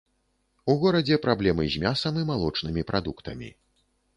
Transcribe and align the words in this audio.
У 0.73 0.75
горадзе 0.83 1.19
праблемы 1.27 1.67
з 1.73 1.83
мясам 1.85 2.17
і 2.23 2.25
малочнымі 2.33 2.87
прадуктамі. 2.89 3.49